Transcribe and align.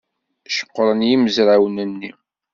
Ceqqren 0.55 0.99
yimezrawen-nni. 1.09 2.11